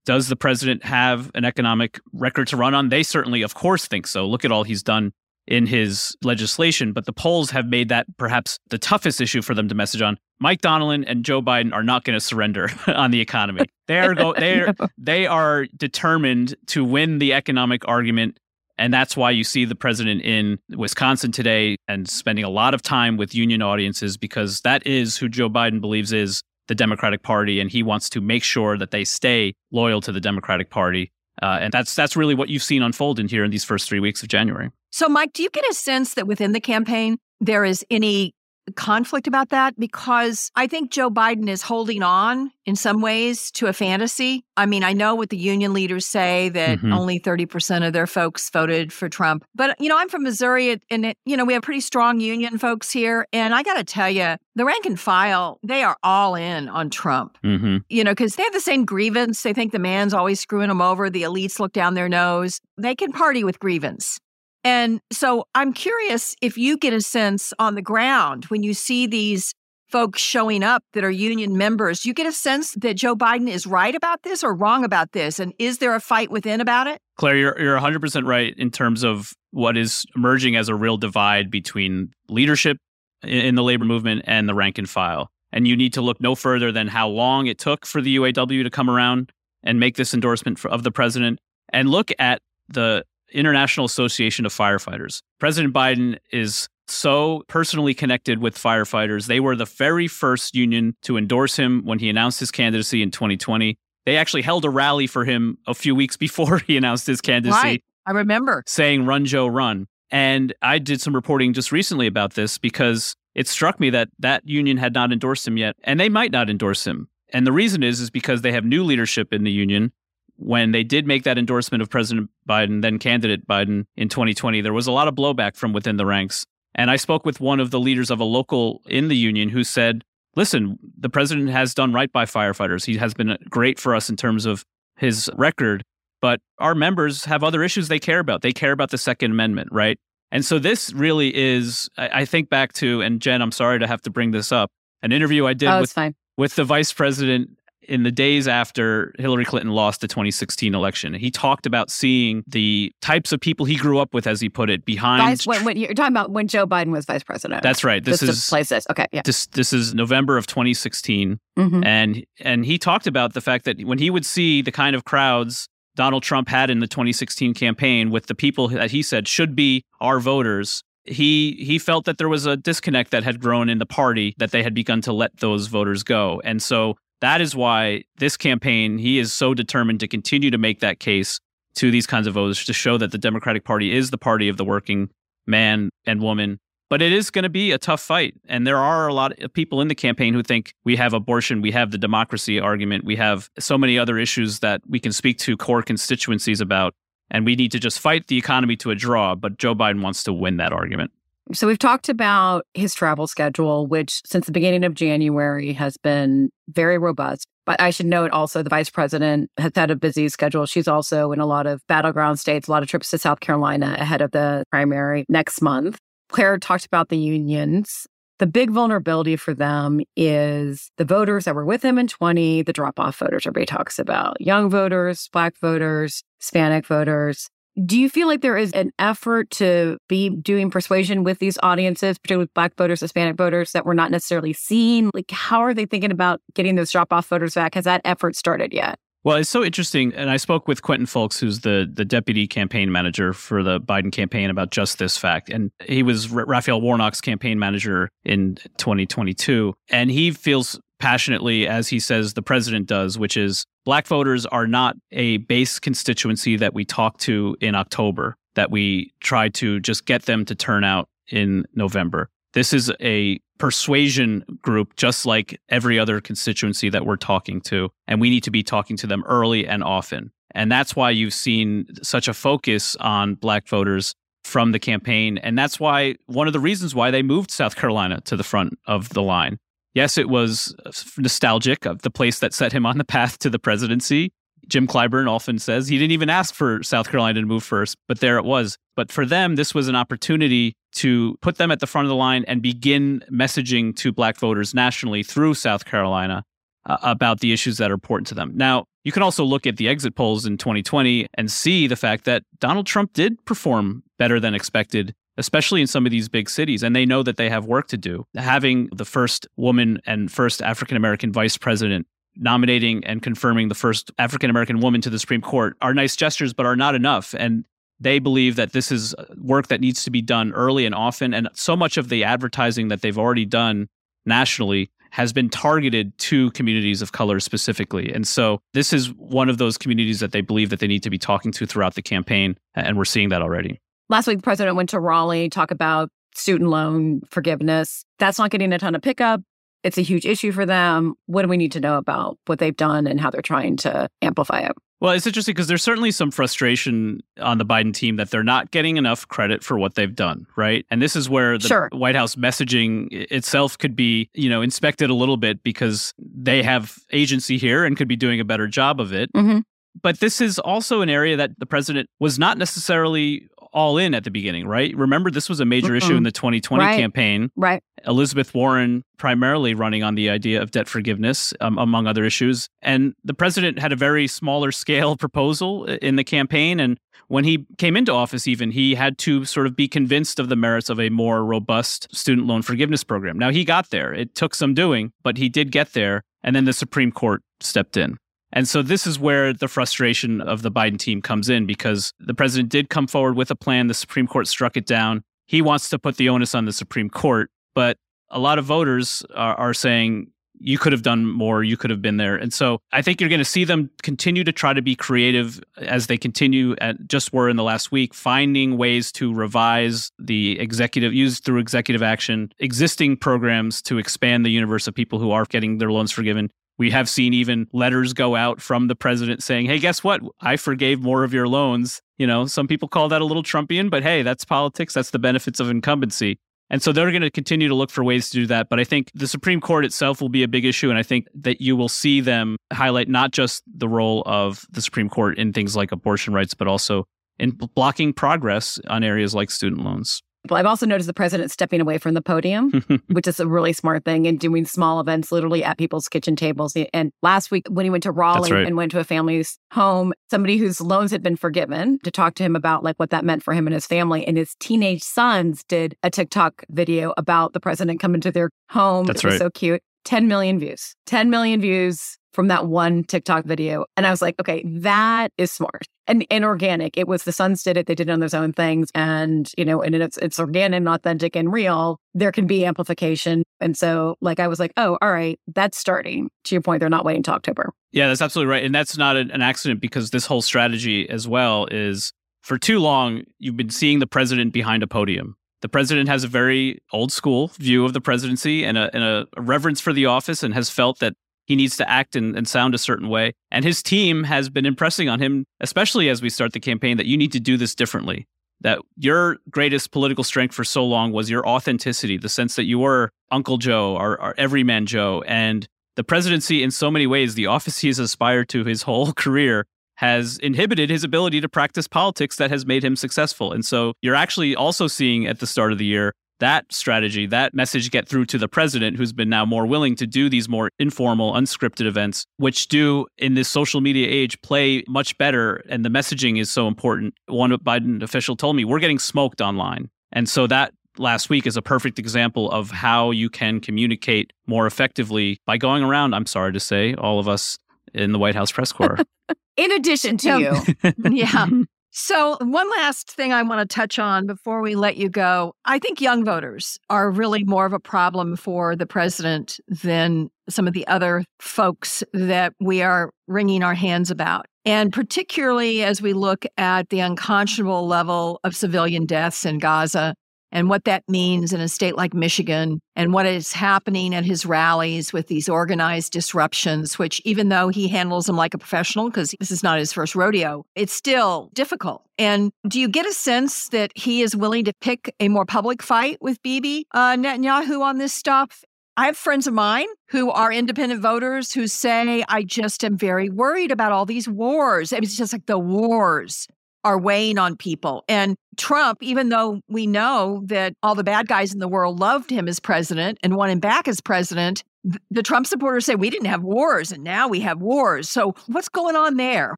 [0.04, 2.88] does the president have an economic record to run on?
[2.88, 4.26] They certainly, of course, think so.
[4.26, 5.12] Look at all he's done
[5.46, 9.68] in his legislation, but the polls have made that perhaps the toughest issue for them
[9.68, 10.16] to message on.
[10.40, 13.66] Mike Donilon and Joe Biden are not going to surrender on the economy.
[13.86, 18.38] They are go they are they are determined to win the economic argument
[18.76, 22.82] and that's why you see the president in Wisconsin today and spending a lot of
[22.82, 27.60] time with union audiences because that is who Joe Biden believes is the Democratic Party,
[27.60, 31.12] and he wants to make sure that they stay loyal to the Democratic Party.
[31.42, 34.00] Uh, and that's that's really what you've seen unfold in here in these first three
[34.00, 34.70] weeks of January.
[34.92, 38.32] So, Mike, do you get a sense that within the campaign there is any
[38.72, 43.66] conflict about that because I think Joe Biden is holding on in some ways to
[43.66, 44.44] a fantasy.
[44.56, 46.92] I mean, I know what the union leaders say that mm-hmm.
[46.92, 49.44] only 30% of their folks voted for Trump.
[49.54, 52.58] But, you know, I'm from Missouri and, it, you know, we have pretty strong union
[52.58, 53.26] folks here.
[53.32, 56.88] And I got to tell you, the rank and file, they are all in on
[56.88, 57.78] Trump, mm-hmm.
[57.88, 59.42] you know, because they have the same grievance.
[59.42, 61.10] They think the man's always screwing them over.
[61.10, 62.60] The elites look down their nose.
[62.78, 64.20] They can party with grievance.
[64.64, 69.06] And so I'm curious if you get a sense on the ground when you see
[69.06, 69.54] these
[69.90, 73.66] folks showing up that are union members, you get a sense that Joe Biden is
[73.66, 75.38] right about this or wrong about this?
[75.38, 76.98] And is there a fight within about it?
[77.16, 81.50] Claire, you're, you're 100% right in terms of what is emerging as a real divide
[81.50, 82.78] between leadership
[83.22, 85.28] in the labor movement and the rank and file.
[85.52, 88.64] And you need to look no further than how long it took for the UAW
[88.64, 89.30] to come around
[89.62, 91.38] and make this endorsement for, of the president
[91.72, 95.20] and look at the International Association of Firefighters.
[95.38, 99.26] President Biden is so personally connected with firefighters.
[99.26, 103.10] They were the very first union to endorse him when he announced his candidacy in
[103.10, 103.78] 2020.
[104.04, 107.58] They actually held a rally for him a few weeks before he announced his candidacy.
[107.62, 107.84] Right.
[108.06, 108.62] I remember.
[108.66, 109.86] Saying, Run, Joe, run.
[110.10, 114.46] And I did some reporting just recently about this because it struck me that that
[114.46, 117.08] union had not endorsed him yet, and they might not endorse him.
[117.32, 119.92] And the reason is is because they have new leadership in the union
[120.36, 124.72] when they did make that endorsement of President Biden, then candidate Biden in 2020, there
[124.72, 126.44] was a lot of blowback from within the ranks.
[126.74, 129.62] And I spoke with one of the leaders of a local in the union who
[129.62, 130.02] said,
[130.34, 132.84] listen, the president has done right by firefighters.
[132.84, 134.64] He has been uh, great for us in terms of
[134.96, 135.84] his record,
[136.20, 138.42] but our members have other issues they care about.
[138.42, 139.98] They care about the Second Amendment, right?
[140.32, 144.02] And so this really is, I think back to, and Jen, I'm sorry to have
[144.02, 144.68] to bring this up,
[145.00, 145.96] an interview I did oh, with,
[146.36, 147.50] with the vice president
[147.88, 151.14] in the days after Hillary Clinton lost the 2016 election.
[151.14, 154.70] He talked about seeing the types of people he grew up with, as he put
[154.70, 155.22] it, behind.
[155.22, 157.62] Vice, when, when you're talking about when Joe Biden was vice president.
[157.62, 158.04] That's right.
[158.04, 158.86] This is place this.
[158.90, 159.22] Okay, yeah.
[159.24, 161.84] This this is November of 2016, mm-hmm.
[161.84, 165.04] and and he talked about the fact that when he would see the kind of
[165.04, 169.54] crowds Donald Trump had in the 2016 campaign with the people that he said should
[169.54, 170.82] be our voters.
[171.04, 174.52] He he felt that there was a disconnect that had grown in the party that
[174.52, 176.40] they had begun to let those voters go.
[176.44, 180.80] And so that is why this campaign, he is so determined to continue to make
[180.80, 181.40] that case
[181.76, 184.56] to these kinds of voters to show that the Democratic Party is the party of
[184.56, 185.10] the working
[185.46, 186.58] man and woman.
[186.90, 188.34] But it is going to be a tough fight.
[188.46, 191.62] And there are a lot of people in the campaign who think we have abortion,
[191.62, 195.38] we have the democracy argument, we have so many other issues that we can speak
[195.38, 196.94] to core constituencies about.
[197.30, 199.34] And we need to just fight the economy to a draw.
[199.34, 201.10] But Joe Biden wants to win that argument.
[201.52, 206.50] So we've talked about his travel schedule, which since the beginning of January has been
[206.68, 207.46] very robust.
[207.66, 210.66] But I should note also the vice president has had a busy schedule.
[210.66, 213.96] She's also in a lot of battleground states, a lot of trips to South Carolina
[213.98, 215.98] ahead of the primary next month.
[216.30, 218.06] Claire talked about the unions.
[218.38, 222.72] The big vulnerability for them is the voters that were with him in 20, the
[222.72, 227.48] drop off voters everybody talks about young voters, black voters, Hispanic voters.
[227.82, 232.18] Do you feel like there is an effort to be doing persuasion with these audiences,
[232.18, 235.10] particularly with Black voters, Hispanic voters that we're not necessarily seeing?
[235.12, 237.74] Like, how are they thinking about getting those drop off voters back?
[237.74, 238.98] Has that effort started yet?
[239.24, 242.92] Well, it's so interesting, and I spoke with Quentin Fulks, who's the the deputy campaign
[242.92, 245.48] manager for the Biden campaign, about just this fact.
[245.48, 251.88] And he was R- Raphael Warnock's campaign manager in 2022, and he feels passionately, as
[251.88, 256.74] he says the president does, which is black voters are not a base constituency that
[256.74, 261.08] we talk to in October, that we try to just get them to turn out
[261.30, 262.30] in November.
[262.52, 267.90] This is a persuasion group, just like every other constituency that we're talking to.
[268.06, 270.30] And we need to be talking to them early and often.
[270.54, 275.38] And that's why you've seen such a focus on black voters from the campaign.
[275.38, 278.78] And that's why one of the reasons why they moved South Carolina to the front
[278.86, 279.58] of the line.
[279.94, 280.74] Yes, it was
[281.16, 284.32] nostalgic of the place that set him on the path to the presidency.
[284.68, 288.20] Jim Clyburn often says he didn't even ask for South Carolina to move first, but
[288.20, 288.78] there it was.
[288.96, 292.16] But for them, this was an opportunity to put them at the front of the
[292.16, 296.44] line and begin messaging to black voters nationally through South Carolina
[296.86, 298.52] uh, about the issues that are important to them.
[298.54, 302.24] Now, you can also look at the exit polls in 2020 and see the fact
[302.24, 306.82] that Donald Trump did perform better than expected, especially in some of these big cities.
[306.82, 308.26] And they know that they have work to do.
[308.34, 314.10] Having the first woman and first African American vice president nominating and confirming the first
[314.18, 317.34] African American woman to the Supreme Court are nice gestures, but are not enough.
[317.38, 317.64] And
[318.00, 321.32] they believe that this is uh, work that needs to be done early and often.
[321.32, 323.88] And so much of the advertising that they've already done
[324.26, 328.12] nationally has been targeted to communities of color specifically.
[328.12, 331.10] And so this is one of those communities that they believe that they need to
[331.10, 332.56] be talking to throughout the campaign.
[332.74, 333.80] And we're seeing that already.
[334.08, 338.04] Last week, the president went to Raleigh, talk about student loan forgiveness.
[338.18, 339.40] That's not getting a ton of pickup.
[339.82, 341.14] It's a huge issue for them.
[341.26, 344.08] What do we need to know about what they've done and how they're trying to
[344.22, 344.72] amplify it?
[345.00, 348.70] Well, it's interesting because there's certainly some frustration on the Biden team that they're not
[348.70, 350.86] getting enough credit for what they've done, right?
[350.90, 351.88] And this is where the sure.
[351.92, 356.96] White House messaging itself could be, you know, inspected a little bit because they have
[357.12, 359.30] agency here and could be doing a better job of it.
[359.34, 359.58] Mm-hmm.
[360.02, 364.24] But this is also an area that the president was not necessarily all in at
[364.24, 364.96] the beginning, right?
[364.96, 366.98] Remember, this was a major mm issue in the 2020 right.
[366.98, 367.50] campaign.
[367.56, 367.82] Right.
[368.06, 372.68] Elizabeth Warren primarily running on the idea of debt forgiveness, um, among other issues.
[372.82, 376.80] And the president had a very smaller scale proposal in the campaign.
[376.80, 380.48] And when he came into office, even, he had to sort of be convinced of
[380.48, 383.38] the merits of a more robust student loan forgiveness program.
[383.38, 384.12] Now, he got there.
[384.12, 386.22] It took some doing, but he did get there.
[386.42, 388.18] And then the Supreme Court stepped in.
[388.54, 392.34] And so this is where the frustration of the Biden team comes in because the
[392.34, 393.88] president did come forward with a plan.
[393.88, 395.22] The Supreme Court struck it down.
[395.46, 397.98] He wants to put the onus on the Supreme Court, but
[398.30, 400.28] a lot of voters are, are saying,
[400.60, 402.36] you could have done more, you could have been there.
[402.36, 405.60] And so I think you're going to see them continue to try to be creative
[405.78, 410.58] as they continue at just were in the last week, finding ways to revise the
[410.60, 415.44] executive, use through executive action, existing programs to expand the universe of people who are
[415.44, 419.66] getting their loans forgiven we have seen even letters go out from the president saying,
[419.66, 420.20] hey, guess what?
[420.40, 422.02] I forgave more of your loans.
[422.18, 424.94] You know, some people call that a little Trumpian, but hey, that's politics.
[424.94, 426.38] That's the benefits of incumbency.
[426.70, 428.68] And so they're going to continue to look for ways to do that.
[428.68, 430.88] But I think the Supreme Court itself will be a big issue.
[430.88, 434.80] And I think that you will see them highlight not just the role of the
[434.80, 437.04] Supreme Court in things like abortion rights, but also
[437.38, 440.22] in blocking progress on areas like student loans.
[440.50, 444.04] I've also noticed the president stepping away from the podium, which is a really smart
[444.04, 446.76] thing, and doing small events literally at people's kitchen tables.
[446.92, 448.66] And last week, when he went to Raleigh right.
[448.66, 452.42] and went to a family's home, somebody whose loans had been forgiven to talk to
[452.42, 454.26] him about like what that meant for him and his family.
[454.26, 459.06] And his teenage sons did a TikTok video about the president coming to their home.
[459.06, 459.38] That's it was right.
[459.38, 459.82] so cute.
[460.04, 460.94] 10 million views.
[461.06, 463.86] 10 million views from that one TikTok video.
[463.96, 466.98] And I was like, okay, that is smart and, and organic.
[466.98, 467.86] It was the Sons did it.
[467.86, 468.90] They did it on their own things.
[468.94, 471.98] And, you know, and it's, it's organic and authentic and real.
[472.12, 473.44] There can be amplification.
[473.60, 476.80] And so like, I was like, oh, all right, that's starting to your point.
[476.80, 477.72] They're not waiting to October.
[477.92, 478.64] Yeah, that's absolutely right.
[478.64, 483.22] And that's not an accident because this whole strategy as well is for too long,
[483.38, 485.36] you've been seeing the president behind a podium.
[485.62, 489.26] The president has a very old school view of the presidency and a, and a
[489.38, 491.14] reverence for the office and has felt that
[491.46, 493.32] he needs to act and, and, sound a certain way.
[493.50, 497.06] And his team has been impressing on him, especially as we start the campaign, that
[497.06, 498.26] you need to do this differently.
[498.60, 502.78] That your greatest political strength for so long was your authenticity, the sense that you
[502.78, 505.22] were Uncle Joe or, or everyman Joe.
[505.26, 509.12] And the presidency, in so many ways, the office he has aspired to his whole
[509.12, 513.52] career, has inhibited his ability to practice politics that has made him successful.
[513.52, 517.54] And so you're actually also seeing at the start of the year that strategy, that
[517.54, 520.70] message get through to the president, who's been now more willing to do these more
[520.78, 525.56] informal, unscripted events, which do in this social media age play much better.
[525.68, 527.14] And the messaging is so important.
[527.26, 529.90] One Biden official told me, we're getting smoked online.
[530.12, 534.66] And so that last week is a perfect example of how you can communicate more
[534.66, 537.58] effectively by going around, I'm sorry to say, all of us
[537.92, 538.98] in the White House press corps.
[539.56, 540.92] in addition to you.
[541.10, 541.46] yeah.
[541.96, 545.54] So, one last thing I want to touch on before we let you go.
[545.64, 550.66] I think young voters are really more of a problem for the president than some
[550.66, 554.46] of the other folks that we are wringing our hands about.
[554.64, 560.16] And particularly as we look at the unconscionable level of civilian deaths in Gaza
[560.54, 564.46] and what that means in a state like Michigan and what is happening at his
[564.46, 569.34] rallies with these organized disruptions, which even though he handles them like a professional, because
[569.40, 572.02] this is not his first rodeo, it's still difficult.
[572.16, 575.82] And do you get a sense that he is willing to pick a more public
[575.82, 578.64] fight with Bibi uh, Netanyahu on this stuff?
[578.96, 583.28] I have friends of mine who are independent voters who say, I just am very
[583.28, 584.92] worried about all these wars.
[584.92, 586.46] I mean, it's just like the wars
[586.84, 588.04] are weighing on people.
[588.08, 592.30] And Trump, even though we know that all the bad guys in the world loved
[592.30, 594.62] him as president and want him back as president,
[595.10, 598.08] the Trump supporters say we didn't have wars and now we have wars.
[598.08, 599.56] So what's going on there?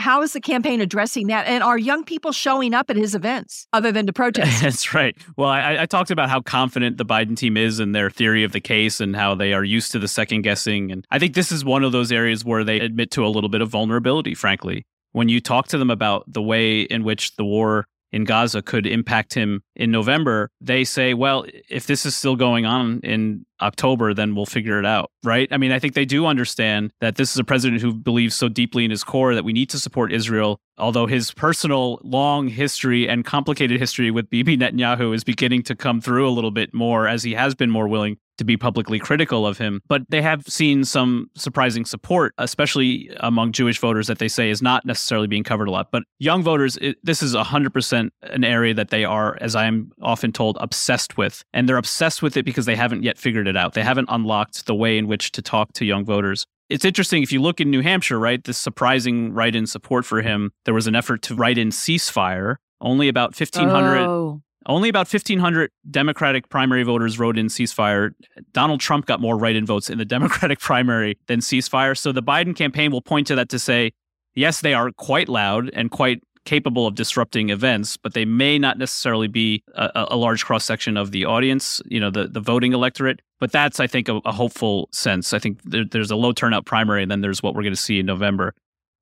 [0.00, 1.48] How is the campaign addressing that?
[1.48, 4.62] And are young people showing up at his events other than to protest?
[4.62, 5.16] That's right.
[5.36, 8.52] Well, I, I, talked about how confident the Biden team is in their theory of
[8.52, 10.92] the case and how they are used to the second guessing.
[10.92, 13.50] And I think this is one of those areas where they admit to a little
[13.50, 17.44] bit of vulnerability, frankly when you talk to them about the way in which the
[17.44, 22.36] war in Gaza could impact him in November, they say, well, if this is still
[22.36, 25.48] going on in October, then we'll figure it out, right?
[25.50, 28.48] I mean, I think they do understand that this is a president who believes so
[28.48, 33.08] deeply in his core that we need to support Israel, although his personal long history
[33.08, 37.08] and complicated history with Bibi Netanyahu is beginning to come through a little bit more
[37.08, 39.82] as he has been more willing to be publicly critical of him.
[39.88, 44.62] But they have seen some surprising support, especially among Jewish voters that they say is
[44.62, 45.90] not necessarily being covered a lot.
[45.90, 49.90] But young voters, it, this is 100% an area that they are, as I am
[50.00, 51.44] often told, obsessed with.
[51.52, 53.74] And they're obsessed with it because they haven't yet figured it out.
[53.74, 56.46] They haven't unlocked the way in which to talk to young voters.
[56.68, 58.42] It's interesting if you look in New Hampshire, right?
[58.44, 60.52] This surprising write in support for him.
[60.64, 62.56] There was an effort to write in ceasefire.
[62.80, 64.42] Only about 1,500 oh.
[64.66, 68.10] Only about 1,500 Democratic primary voters wrote in ceasefire.
[68.52, 71.96] Donald Trump got more write in votes in the Democratic primary than ceasefire.
[71.96, 73.92] So the Biden campaign will point to that to say,
[74.34, 78.78] yes, they are quite loud and quite capable of disrupting events, but they may not
[78.78, 82.72] necessarily be a, a large cross section of the audience, you know, the, the voting
[82.72, 83.20] electorate.
[83.38, 85.34] But that's, I think, a, a hopeful sense.
[85.34, 87.80] I think there, there's a low turnout primary, and then there's what we're going to
[87.80, 88.54] see in November.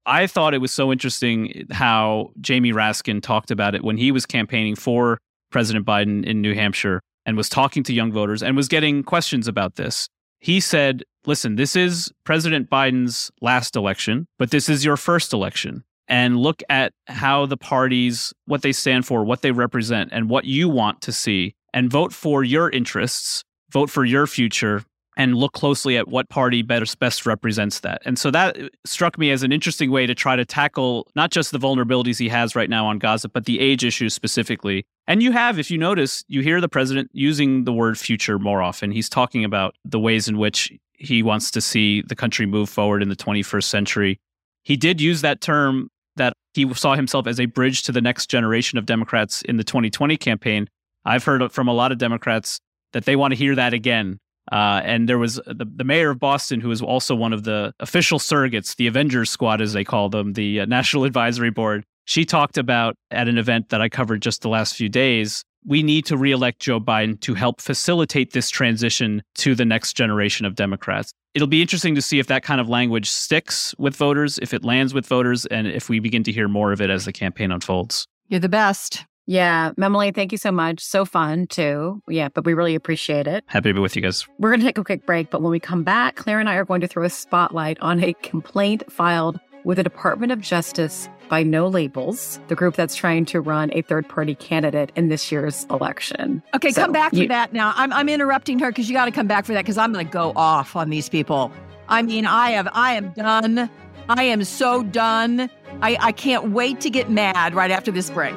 [0.07, 4.27] I thought it was so interesting how Jamie Raskin talked about it when he was
[4.27, 5.19] campaigning for
[5.53, 9.47] President Biden in New Hampshire and was talking to young voters and was getting questions
[9.47, 10.09] about this.
[10.41, 15.85] He said, Listen, this is President Biden's last election, but this is your first election.
[16.09, 20.45] And look at how the parties, what they stand for, what they represent, and what
[20.45, 24.85] you want to see, and vote for your interests, vote for your future,
[25.17, 28.03] and look closely at what party best, best represents that.
[28.05, 31.31] And so that uh, struck me as an interesting way to try to tackle not
[31.31, 34.85] just the vulnerabilities he has right now on Gaza, but the age issue specifically.
[35.07, 38.61] And you have, if you notice, you hear the president using the word future more
[38.61, 38.91] often.
[38.91, 43.03] He's talking about the ways in which he wants to see the country move forward
[43.03, 44.21] in the 21st century.
[44.63, 48.29] He did use that term that he saw himself as a bridge to the next
[48.29, 50.69] generation of Democrats in the 2020 campaign.
[51.05, 52.61] I've heard from a lot of Democrats
[52.93, 54.19] that they want to hear that again
[54.53, 57.75] uh, and there was the, the mayor of Boston, who is also one of the
[57.81, 61.85] official surrogates, the Avengers Squad, as they call them, the uh, National Advisory Board.
[62.05, 65.45] She talked about at an event that I covered just the last few days.
[65.69, 70.47] We need to reelect Joe Biden to help facilitate this transition to the next generation
[70.47, 71.13] of Democrats.
[71.35, 74.65] It'll be interesting to see if that kind of language sticks with voters, if it
[74.65, 77.51] lands with voters, and if we begin to hear more of it as the campaign
[77.51, 78.07] unfolds.
[78.29, 79.05] You're the best.
[79.27, 80.81] Yeah, Memoli, thank you so much.
[80.81, 82.01] So fun too.
[82.09, 83.43] Yeah, but we really appreciate it.
[83.49, 84.25] Happy to be with you guys.
[84.39, 86.55] We're going to take a quick break, but when we come back, Claire and I
[86.55, 91.09] are going to throw a spotlight on a complaint filed with the Department of Justice
[91.29, 95.33] by No Labels, the group that's trying to run a third party candidate in this
[95.33, 96.41] year's election.
[96.55, 97.73] Okay, so come back for that now.
[97.75, 100.07] I'm, I'm interrupting her because you got to come back for that because I'm going
[100.07, 101.51] to go off on these people.
[101.89, 103.69] I mean, I have, I am done.
[104.09, 105.51] I am so done.
[105.83, 108.37] I, I can't wait to get mad right after this break.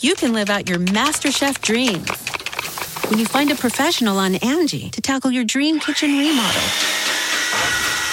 [0.00, 2.08] you can live out your MasterChef dreams
[3.10, 6.60] when you find a professional on Angie to tackle your dream kitchen remodel.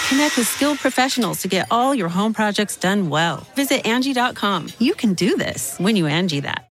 [0.07, 3.45] Connect with skilled professionals to get all your home projects done well.
[3.55, 4.69] Visit Angie.com.
[4.79, 6.69] You can do this when you Angie that.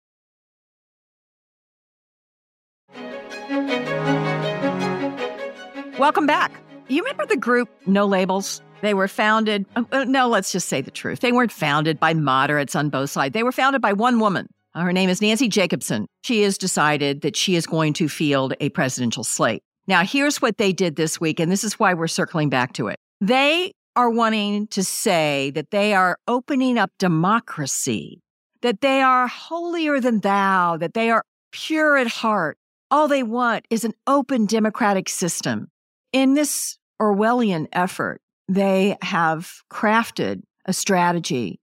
[5.97, 6.52] Welcome back.
[6.88, 8.62] You remember the group No Labels?
[8.82, 11.19] They were founded, uh, uh, no, let's just say the truth.
[11.19, 13.34] They weren't founded by moderates on both sides.
[13.34, 14.47] They were founded by one woman.
[14.73, 16.07] Uh, her name is Nancy Jacobson.
[16.23, 19.63] She has decided that she is going to field a presidential slate.
[19.88, 22.88] Now, here's what they did this week, and this is why we're circling back to
[22.88, 22.97] it.
[23.19, 28.21] They are wanting to say that they are opening up democracy,
[28.62, 32.57] that they are holier than thou, that they are pure at heart.
[32.89, 35.67] All they want is an open democratic system.
[36.13, 41.60] In this Orwellian effort, they have crafted a strategy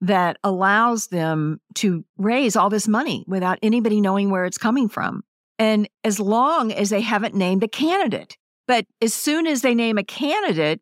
[0.00, 5.22] that allows them to raise all this money without anybody knowing where it's coming from.
[5.58, 8.36] And as long as they haven't named a candidate,
[8.66, 10.80] but as soon as they name a candidate,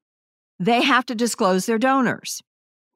[0.61, 2.43] they have to disclose their donors.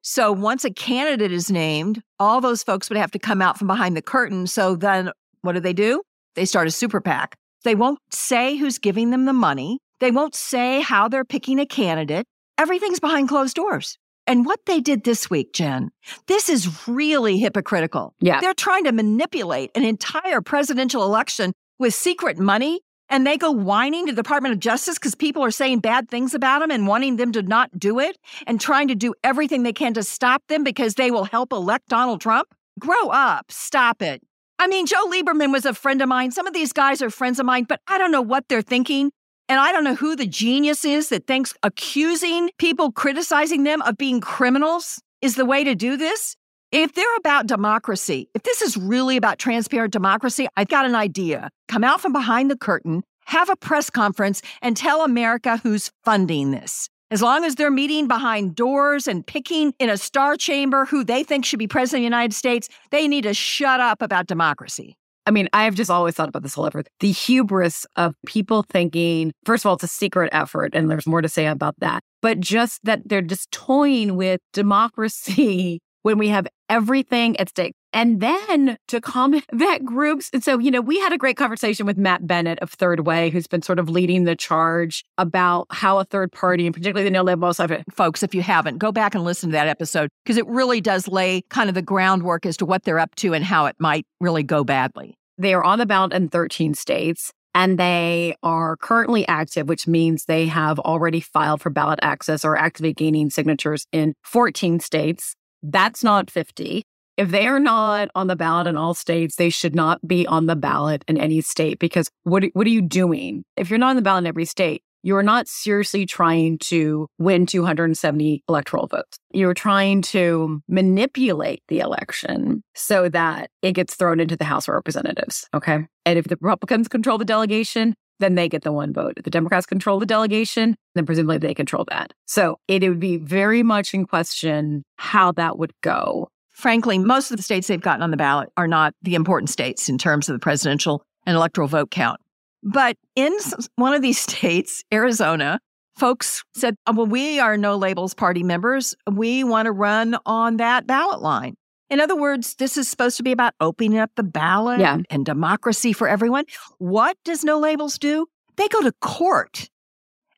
[0.02, 3.68] So once a candidate is named, all those folks would have to come out from
[3.68, 4.46] behind the curtain.
[4.46, 5.10] So then
[5.42, 6.02] what do they do?
[6.34, 7.36] They start a super PAC.
[7.64, 9.78] They won't say who's giving them the money.
[10.00, 12.26] They won't say how they're picking a candidate.
[12.58, 13.96] Everything's behind closed doors.
[14.26, 15.90] And what they did this week, Jen,
[16.26, 18.14] this is really hypocritical.
[18.20, 18.40] Yeah.
[18.40, 22.80] They're trying to manipulate an entire presidential election with secret money
[23.12, 26.32] and they go whining to the Department of Justice because people are saying bad things
[26.32, 29.72] about them and wanting them to not do it and trying to do everything they
[29.72, 32.48] can to stop them because they will help elect Donald Trump?
[32.78, 33.52] Grow up.
[33.52, 34.22] Stop it.
[34.58, 36.30] I mean, Joe Lieberman was a friend of mine.
[36.30, 39.10] Some of these guys are friends of mine, but I don't know what they're thinking.
[39.52, 43.98] And I don't know who the genius is that thinks accusing people, criticizing them of
[43.98, 46.36] being criminals is the way to do this.
[46.70, 51.50] If they're about democracy, if this is really about transparent democracy, I've got an idea.
[51.68, 56.52] Come out from behind the curtain, have a press conference, and tell America who's funding
[56.52, 56.88] this.
[57.10, 61.24] As long as they're meeting behind doors and picking in a star chamber who they
[61.24, 64.96] think should be president of the United States, they need to shut up about democracy.
[65.26, 66.88] I mean, I've just always thought about this whole effort.
[67.00, 71.22] The hubris of people thinking, first of all, it's a secret effort, and there's more
[71.22, 76.46] to say about that, but just that they're just toying with democracy when we have
[76.68, 77.74] everything at stake.
[77.92, 79.00] And then to
[79.52, 80.30] that groups.
[80.32, 83.30] And so, you know, we had a great conversation with Matt Bennett of Third Way,
[83.30, 87.10] who's been sort of leading the charge about how a third party, and particularly the
[87.10, 90.36] no label side, folks, if you haven't, go back and listen to that episode because
[90.36, 93.44] it really does lay kind of the groundwork as to what they're up to and
[93.44, 95.16] how it might really go badly.
[95.38, 100.24] They are on the ballot in 13 states and they are currently active, which means
[100.24, 105.34] they have already filed for ballot access or actively gaining signatures in 14 states.
[105.62, 106.84] That's not 50.
[107.16, 110.46] If they are not on the ballot in all states, they should not be on
[110.46, 113.44] the ballot in any state because what, what are you doing?
[113.56, 117.44] If you're not on the ballot in every state, you're not seriously trying to win
[117.44, 119.18] 270 electoral votes.
[119.32, 124.74] You're trying to manipulate the election so that it gets thrown into the House of
[124.74, 125.48] Representatives.
[125.52, 125.86] Okay.
[126.06, 129.14] And if the Republicans control the delegation, then they get the one vote.
[129.16, 132.12] If the Democrats control the delegation, then presumably they control that.
[132.26, 136.28] So it would be very much in question how that would go.
[136.50, 139.88] Frankly, most of the states they've gotten on the ballot are not the important states
[139.88, 142.20] in terms of the presidential and electoral vote count.
[142.62, 143.36] But in
[143.76, 145.58] one of these states, Arizona,
[145.96, 148.94] folks said, oh, well, we are no labels party members.
[149.10, 151.54] We want to run on that ballot line.
[151.92, 154.96] In other words, this is supposed to be about opening up the ballot yeah.
[155.10, 156.46] and democracy for everyone.
[156.78, 158.28] What does No Labels do?
[158.56, 159.68] They go to court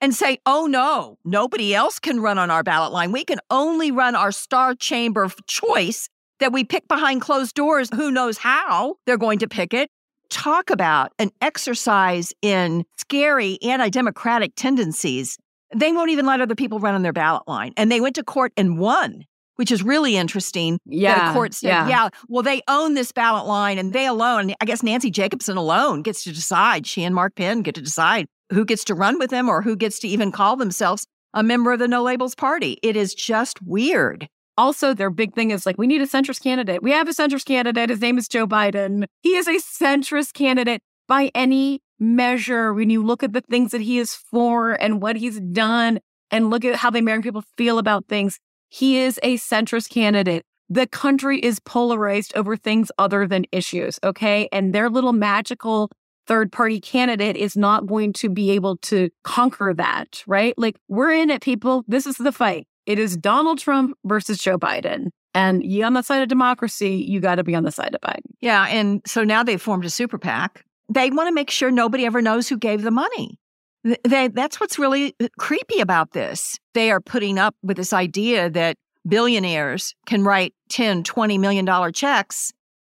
[0.01, 3.13] and say, oh no, nobody else can run on our ballot line.
[3.13, 6.09] We can only run our star chamber of choice
[6.41, 7.89] that we pick behind closed doors.
[7.95, 9.89] Who knows how they're going to pick it?
[10.31, 15.39] Talk about an exercise in scary anti democratic tendencies.
[15.73, 17.75] They won't even let other people run on their ballot line.
[17.77, 19.25] And they went to court and won
[19.57, 20.79] which is really interesting.
[20.87, 21.31] Yeah.
[21.31, 21.89] A court said, yeah.
[21.89, 26.03] yeah, well, they own this ballot line and they alone, I guess Nancy Jacobson alone
[26.03, 26.87] gets to decide.
[26.87, 29.77] She and Mark Penn get to decide who gets to run with them or who
[29.77, 32.79] gets to even call themselves a member of the No Labels Party.
[32.83, 34.29] It is just weird.
[34.57, 36.83] Also, their big thing is like, we need a centrist candidate.
[36.83, 37.91] We have a centrist candidate.
[37.91, 39.07] His name is Joe Biden.
[39.23, 42.73] He is a centrist candidate by any measure.
[42.73, 45.99] When you look at the things that he is for and what he's done,
[46.31, 48.39] and look at how the American people feel about things,
[48.75, 50.45] he is a centrist candidate.
[50.69, 54.49] The country is polarized over things other than issues, okay?
[54.51, 55.93] And their little magical
[56.27, 60.55] third party candidate is not going to be able to conquer that, right?
[60.59, 61.85] Like, we're in it, people.
[61.87, 62.67] This is the fight.
[62.85, 65.11] It is Donald Trump versus Joe Biden.
[65.35, 68.01] And you on the side of democracy, you got to be on the side of
[68.01, 68.33] Biden.
[68.41, 68.67] Yeah.
[68.67, 70.65] And so now they've formed a super PAC.
[70.93, 73.39] They want to make sure nobody ever knows who gave the money.
[73.85, 76.59] They, that's what's really uh, creepy about this.
[76.73, 78.77] They are putting up with this idea that
[79.07, 82.53] billionaires can write 10, 20 million dollar checks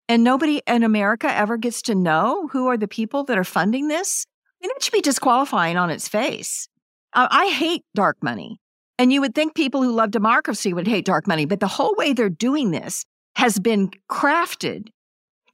[0.10, 3.88] and nobody in America ever gets to know who are the people that are funding
[3.88, 4.26] this.
[4.44, 6.68] I mean, that should be disqualifying on its face.
[7.14, 8.60] I hate dark money.
[8.98, 11.96] And you would think people who love democracy would hate dark money, but the whole
[11.96, 14.90] way they're doing this has been crafted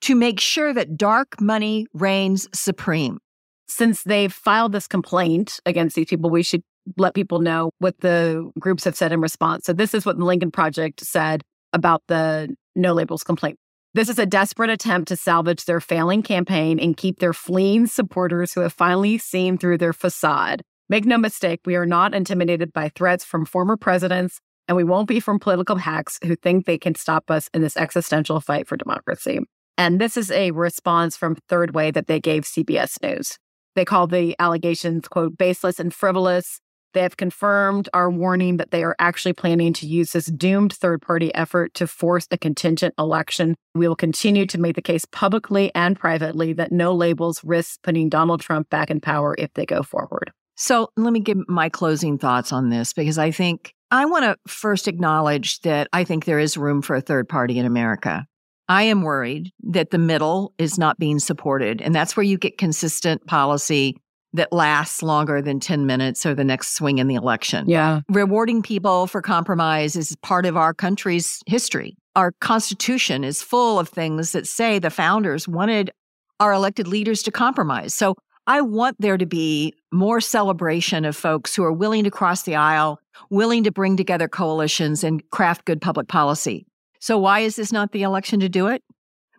[0.01, 3.19] to make sure that dark money reigns supreme.
[3.67, 6.63] Since they've filed this complaint against these people, we should
[6.97, 9.65] let people know what the groups have said in response.
[9.65, 11.41] So, this is what the Lincoln Project said
[11.73, 13.57] about the no labels complaint.
[13.93, 18.53] This is a desperate attempt to salvage their failing campaign and keep their fleeing supporters
[18.53, 20.61] who have finally seen through their facade.
[20.89, 25.07] Make no mistake, we are not intimidated by threats from former presidents, and we won't
[25.07, 28.75] be from political hacks who think they can stop us in this existential fight for
[28.77, 29.39] democracy.
[29.77, 33.37] And this is a response from Third Way that they gave CBS News.
[33.75, 36.59] They call the allegations, quote, baseless and frivolous.
[36.93, 41.01] They have confirmed our warning that they are actually planning to use this doomed third
[41.01, 43.55] party effort to force a contingent election.
[43.73, 48.07] We will continue to make the case publicly and privately that no labels risk putting
[48.07, 50.31] Donald Trump back in power if they go forward.
[50.55, 54.37] So let me give my closing thoughts on this because I think I want to
[54.47, 58.25] first acknowledge that I think there is room for a third party in America.
[58.67, 61.81] I am worried that the middle is not being supported.
[61.81, 63.97] And that's where you get consistent policy
[64.33, 67.69] that lasts longer than 10 minutes or the next swing in the election.
[67.69, 68.01] Yeah.
[68.09, 71.95] Rewarding people for compromise is part of our country's history.
[72.15, 75.91] Our Constitution is full of things that say the founders wanted
[76.39, 77.93] our elected leaders to compromise.
[77.93, 78.15] So
[78.47, 82.55] I want there to be more celebration of folks who are willing to cross the
[82.55, 82.99] aisle,
[83.29, 86.65] willing to bring together coalitions and craft good public policy.
[87.05, 88.81] So, why is this not the election to do it?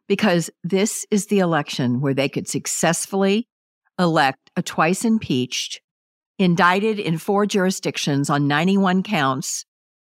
[0.07, 3.49] Because this is the election where they could successfully
[3.99, 5.81] elect a twice impeached,
[6.39, 9.65] indicted in four jurisdictions on 91 counts,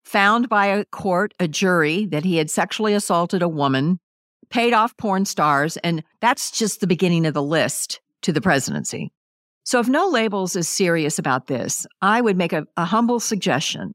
[0.05, 3.99] found by a court, a jury, that he had sexually assaulted a woman,
[4.51, 9.11] paid off porn stars, and that's just the beginning of the list to the presidency.
[9.64, 13.94] So, if no labels is serious about this, I would make a, a humble suggestion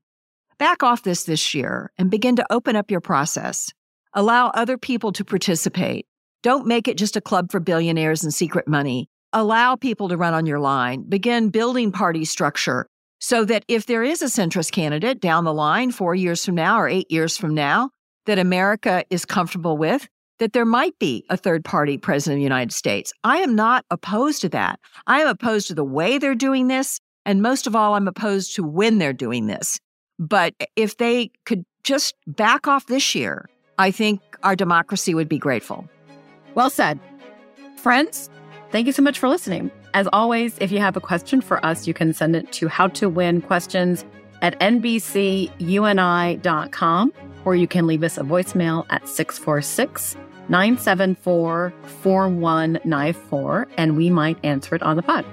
[0.64, 3.74] Back off this this year and begin to open up your process.
[4.14, 6.06] Allow other people to participate.
[6.42, 9.10] Don't make it just a club for billionaires and secret money.
[9.34, 11.04] Allow people to run on your line.
[11.10, 12.88] Begin building party structure
[13.20, 16.80] so that if there is a centrist candidate down the line, four years from now
[16.80, 17.90] or eight years from now,
[18.26, 20.08] that America is comfortable with,
[20.40, 23.12] that there might be a third party president of the United States.
[23.26, 24.80] I am not opposed to that.
[25.08, 27.02] I am opposed to the way they're doing this.
[27.26, 29.78] And most of all, I'm opposed to when they're doing this.
[30.24, 35.38] But if they could just back off this year, I think our democracy would be
[35.38, 35.86] grateful.
[36.56, 36.98] Well said.
[37.76, 38.30] Friends,
[38.72, 39.70] thank you so much for listening.
[39.94, 42.88] As always, if you have a question for us, you can send it to how
[42.90, 44.06] to win questions
[44.42, 45.54] at nbcuni.com
[47.44, 50.16] or you can leave us a voicemail at 646
[50.48, 55.26] 974 4194 and we might answer it on the pod.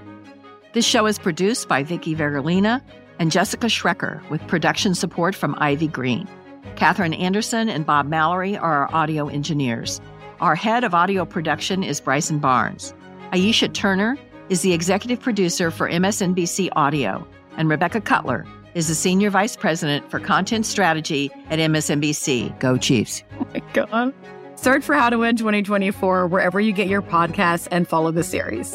[0.72, 2.82] This show is produced by Vicki Vergolina
[3.20, 6.26] and Jessica Schrecker with production support from Ivy Green.
[6.74, 10.00] Katherine Anderson and Bob Mallory are our audio engineers.
[10.40, 12.94] Our head of audio production is Bryson Barnes.
[13.32, 14.16] Aisha Turner
[14.48, 17.24] is the executive producer for MSNBC Audio,
[17.56, 22.58] and Rebecca Cutler is the senior vice president for content strategy at MSNBC.
[22.58, 23.22] Go Chiefs.
[23.40, 24.14] Oh my God.
[24.54, 28.74] Search for How to Win 2024 wherever you get your podcasts and follow the series.